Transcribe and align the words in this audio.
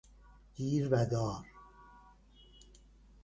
گیر 0.55 0.87
و 0.91 1.05
دار 1.05 1.45